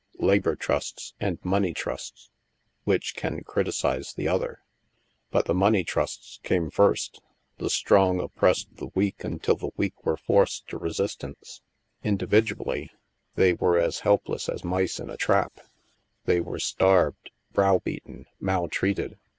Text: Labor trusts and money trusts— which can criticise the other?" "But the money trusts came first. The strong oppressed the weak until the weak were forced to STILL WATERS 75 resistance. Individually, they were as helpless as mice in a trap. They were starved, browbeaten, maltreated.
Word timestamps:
Labor 0.17 0.55
trusts 0.55 1.13
and 1.19 1.37
money 1.45 1.75
trusts— 1.75 2.31
which 2.85 3.15
can 3.15 3.43
criticise 3.43 4.15
the 4.15 4.27
other?" 4.27 4.63
"But 5.29 5.45
the 5.45 5.53
money 5.53 5.83
trusts 5.83 6.39
came 6.41 6.71
first. 6.71 7.21
The 7.59 7.69
strong 7.69 8.19
oppressed 8.19 8.77
the 8.77 8.87
weak 8.95 9.23
until 9.23 9.57
the 9.57 9.69
weak 9.77 10.03
were 10.03 10.17
forced 10.17 10.67
to 10.69 10.77
STILL 10.77 10.79
WATERS 10.79 10.95
75 10.97 10.99
resistance. 11.29 11.61
Individually, 12.03 12.89
they 13.35 13.53
were 13.53 13.77
as 13.77 13.99
helpless 13.99 14.49
as 14.49 14.63
mice 14.63 14.99
in 14.99 15.11
a 15.11 15.17
trap. 15.17 15.59
They 16.25 16.41
were 16.41 16.57
starved, 16.57 17.29
browbeaten, 17.53 18.25
maltreated. 18.39 19.19